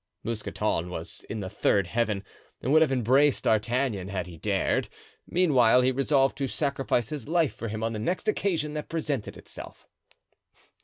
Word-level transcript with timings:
Mousqueton 0.23 0.89
was 0.89 1.23
in 1.29 1.41
the 1.41 1.47
third 1.49 1.85
heaven 1.85 2.23
and 2.59 2.73
would 2.73 2.81
have 2.81 2.91
embraced 2.91 3.43
D'Artagnan 3.43 4.07
had 4.07 4.25
he 4.25 4.35
dared; 4.35 4.89
meanwhile 5.27 5.81
he 5.83 5.91
resolved 5.91 6.35
to 6.39 6.47
sacrifice 6.47 7.09
his 7.09 7.27
life 7.27 7.53
for 7.53 7.67
him 7.67 7.83
on 7.83 7.93
the 7.93 7.99
next 7.99 8.27
occasion 8.27 8.73
that 8.73 8.89
presented 8.89 9.37
itself. 9.37 9.85